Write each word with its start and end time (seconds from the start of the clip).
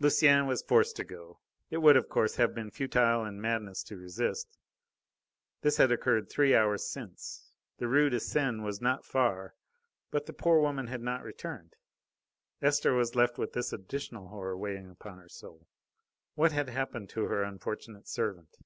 Lucienne 0.00 0.46
was 0.46 0.62
forced 0.62 0.96
to 0.96 1.04
go. 1.04 1.40
It 1.68 1.76
would, 1.82 1.94
of 1.94 2.08
course, 2.08 2.36
have 2.36 2.54
been 2.54 2.70
futile 2.70 3.22
and 3.26 3.38
madness 3.38 3.82
to 3.82 3.98
resist. 3.98 4.56
This 5.60 5.76
had 5.76 5.92
occurred 5.92 6.30
three 6.30 6.54
hours 6.54 6.90
since. 6.90 7.50
The 7.76 7.86
Rue 7.86 8.08
de 8.08 8.18
Seine 8.18 8.62
was 8.62 8.80
not 8.80 9.04
far, 9.04 9.54
but 10.10 10.24
the 10.24 10.32
poor 10.32 10.58
woman 10.58 10.86
had 10.86 11.02
not 11.02 11.22
returned. 11.22 11.76
Esther 12.62 12.94
was 12.94 13.14
left 13.14 13.36
with 13.36 13.52
this 13.52 13.70
additional 13.70 14.28
horror 14.28 14.56
weighing 14.56 14.88
upon 14.88 15.18
her 15.18 15.28
soul. 15.28 15.68
What 16.34 16.52
had 16.52 16.70
happened 16.70 17.10
to 17.10 17.24
her 17.26 17.42
unfortunate 17.42 18.08
servant? 18.08 18.56